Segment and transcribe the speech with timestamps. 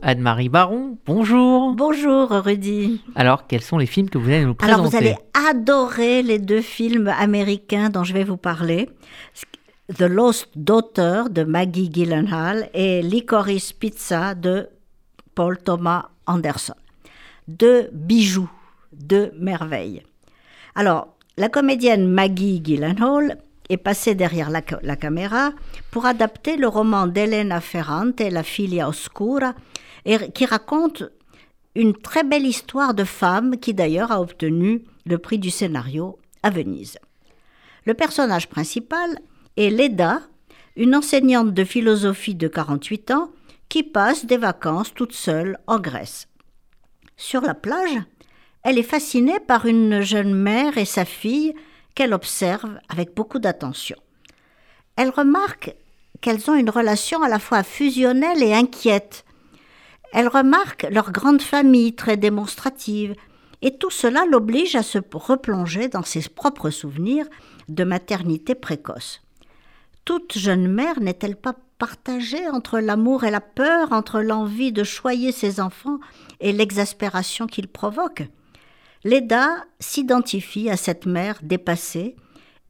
[0.00, 1.74] Anne-Marie Baron, bonjour.
[1.74, 3.02] Bonjour Rudy.
[3.16, 5.16] Alors, quels sont les films que vous allez nous présenter Alors, vous allez
[5.50, 8.88] adorer les deux films américains dont je vais vous parler.
[9.92, 14.68] The Lost Daughter de Maggie Gyllenhaal et Licorice Pizza de
[15.34, 16.74] Paul Thomas Anderson.
[17.48, 18.50] Deux bijoux,
[18.92, 20.04] deux merveilles.
[20.76, 23.38] Alors, la comédienne Maggie Gyllenhaal
[23.68, 25.52] est passée derrière la, caméra
[25.90, 29.54] pour adapter le roman d'Elena Ferrante, La Filia Oscura,
[30.34, 31.04] qui raconte
[31.74, 36.50] une très belle histoire de femme qui d'ailleurs a obtenu le prix du scénario à
[36.50, 36.98] Venise.
[37.84, 39.18] Le personnage principal
[39.56, 40.22] est Leda,
[40.76, 43.30] une enseignante de philosophie de 48 ans
[43.68, 46.28] qui passe des vacances toute seule en Grèce.
[47.16, 47.98] Sur la plage,
[48.62, 51.54] elle est fascinée par une jeune mère et sa fille
[51.98, 53.96] qu'elle observe avec beaucoup d'attention.
[54.94, 55.74] Elle remarque
[56.20, 59.24] qu'elles ont une relation à la fois fusionnelle et inquiète,
[60.12, 63.16] elle remarque leur grande famille très démonstrative,
[63.62, 67.26] et tout cela l'oblige à se replonger dans ses propres souvenirs
[67.68, 69.20] de maternité précoce.
[70.04, 75.32] Toute jeune mère n'est-elle pas partagée entre l'amour et la peur, entre l'envie de choyer
[75.32, 75.98] ses enfants
[76.38, 78.28] et l'exaspération qu'ils provoquent?
[79.04, 82.16] Leda s'identifie à cette mère dépassée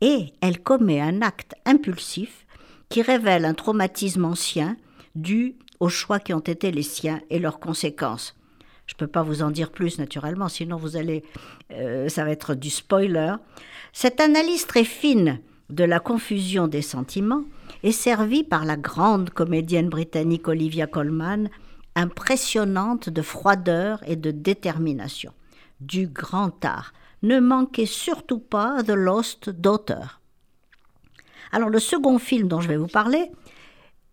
[0.00, 2.46] et elle commet un acte impulsif
[2.88, 4.76] qui révèle un traumatisme ancien
[5.16, 8.36] dû aux choix qui ont été les siens et leurs conséquences.
[8.86, 11.24] Je ne peux pas vous en dire plus naturellement, sinon vous allez,
[11.72, 13.34] euh, ça va être du spoiler.
[13.92, 17.44] Cette analyse très fine de la confusion des sentiments
[17.82, 21.48] est servie par la grande comédienne britannique Olivia Colman,
[21.96, 25.32] impressionnante de froideur et de détermination.
[25.82, 26.92] Du grand art.
[27.22, 30.20] Ne manquez surtout pas The Lost Daughter.
[31.50, 33.32] Alors le second film dont je vais vous parler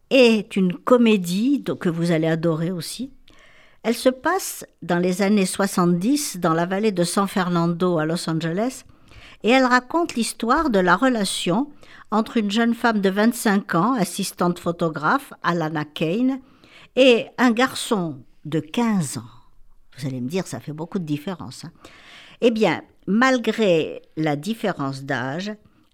[0.10, 3.12] est une comédie que vous allez adorer aussi.
[3.84, 8.28] Elle se passe dans les années 70 dans la vallée de San Fernando à Los
[8.30, 8.84] Angeles
[9.44, 11.70] et elle raconte l'histoire de la relation
[12.10, 16.40] entre une jeune femme de 25 ans, assistante photographe, Alana Kane,
[16.96, 19.39] et un garçon de 15 ans.
[20.00, 21.66] Vous allez me dire, ça fait beaucoup de différence.
[21.66, 21.72] Hein.
[22.42, 25.52] eh bien, malgré la différence d'âge,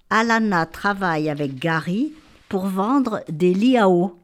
[0.09, 2.13] Alana travaille avec Gary,
[2.49, 4.19] pour vendre des lits à eau.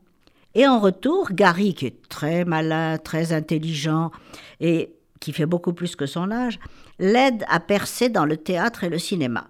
[0.53, 4.11] Et en retour, Gary, qui est très malin, très intelligent
[4.59, 6.59] et qui fait beaucoup plus que son âge,
[6.99, 9.47] l'aide à percer dans le théâtre et le cinéma.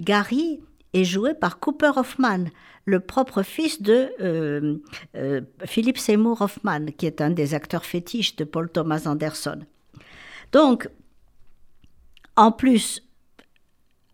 [0.00, 0.60] Gary
[0.96, 2.44] est joué par Cooper Hoffman,
[2.84, 4.76] le propre fils de euh,
[5.16, 9.60] euh, Philip Seymour Hoffman, qui est un des acteurs fétiches de Paul Thomas Anderson.
[10.52, 10.88] Donc,
[12.36, 13.02] en plus,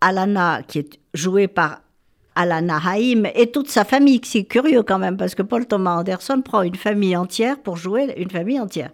[0.01, 1.81] Alana, qui est jouée par
[2.35, 4.21] Alana Haim et toute sa famille.
[4.23, 8.13] C'est curieux quand même, parce que Paul Thomas Anderson prend une famille entière pour jouer
[8.17, 8.91] une famille entière.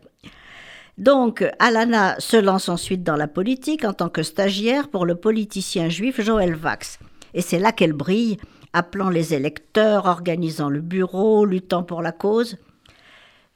[0.98, 5.88] Donc, Alana se lance ensuite dans la politique en tant que stagiaire pour le politicien
[5.88, 7.00] juif Joël Vax.
[7.34, 8.38] Et c'est là qu'elle brille,
[8.74, 12.58] appelant les électeurs, organisant le bureau, luttant pour la cause.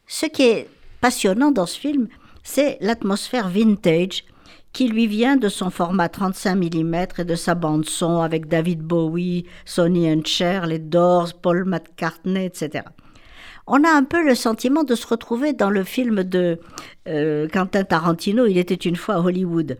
[0.08, 0.70] Ce qui est
[1.02, 2.08] passionnant dans ce film,
[2.44, 4.26] c'est l'atmosphère vintage
[4.74, 8.82] qui lui vient de son format 35 mm et de sa bande son avec David
[8.82, 12.84] Bowie, Sonny and Cher, les Doors, Paul McCartney, etc.
[13.68, 16.60] On a un peu le sentiment de se retrouver dans le film de
[17.08, 19.78] euh, Quentin Tarantino, Il était une fois à Hollywood.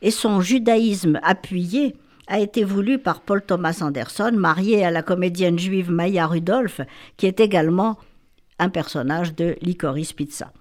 [0.00, 1.96] Et son judaïsme appuyé
[2.28, 6.80] a été voulu par Paul Thomas Anderson, marié à la comédienne juive Maya Rudolph,
[7.16, 7.98] qui est également
[8.58, 10.52] un personnage de Licorice Pizza.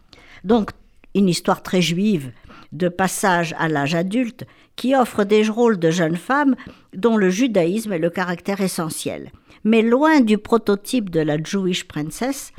[0.44, 0.72] Donc,
[1.14, 2.32] une histoire très juive,
[2.72, 4.46] de passage à l'âge adulte
[4.76, 6.56] qui offre des rôles de jeunes femmes
[6.94, 9.32] dont le judaïsme est le caractère essentiel.
[9.64, 12.52] Mais loin du prototype de la Jewish princess,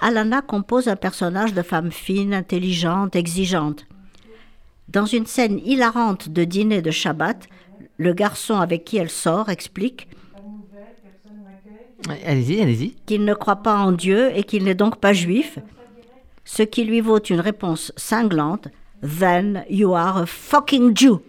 [0.00, 3.86] Alana compose un personnage de femme fine, intelligente, exigeante.
[4.88, 7.48] Dans une scène hilarante de dîner de Shabbat,
[7.96, 10.08] le garçon avec qui elle sort explique
[12.26, 12.90] Allez-y, allez-y.
[13.06, 15.58] Qu'il ne croit pas en Dieu et qu'il n'est donc pas juif,
[16.44, 18.68] ce qui lui vaut une réponse cinglante
[19.02, 21.20] then you are a fucking Jew.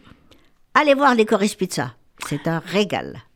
[0.73, 1.94] Allez voir les Coris Pizza.
[2.27, 3.21] C'est un régal.